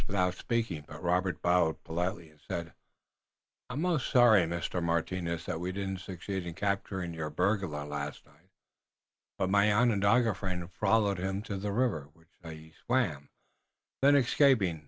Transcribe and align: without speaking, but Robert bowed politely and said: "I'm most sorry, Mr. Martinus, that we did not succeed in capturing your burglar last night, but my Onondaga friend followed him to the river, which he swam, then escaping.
without 0.07 0.33
speaking, 0.35 0.83
but 0.87 1.03
Robert 1.03 1.41
bowed 1.43 1.83
politely 1.83 2.29
and 2.29 2.39
said: 2.49 2.73
"I'm 3.69 3.83
most 3.83 4.09
sorry, 4.09 4.45
Mr. 4.45 4.81
Martinus, 4.81 5.45
that 5.45 5.59
we 5.59 5.71
did 5.71 5.89
not 5.89 6.01
succeed 6.01 6.47
in 6.47 6.55
capturing 6.55 7.13
your 7.13 7.29
burglar 7.29 7.85
last 7.85 8.25
night, 8.25 8.49
but 9.37 9.51
my 9.51 9.71
Onondaga 9.71 10.33
friend 10.33 10.71
followed 10.71 11.19
him 11.19 11.43
to 11.43 11.55
the 11.55 11.71
river, 11.71 12.09
which 12.15 12.29
he 12.43 12.73
swam, 12.83 13.29
then 14.01 14.15
escaping. 14.15 14.79